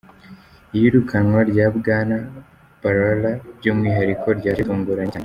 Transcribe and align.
Iyirukanwa 0.75 1.39
rya 1.51 1.65
Bwana 1.77 2.15
Bharara 2.81 3.31
by'umwihariko 3.57 4.27
ryaje 4.39 4.59
ritunguranye 4.61 5.11
cyane. 5.11 5.19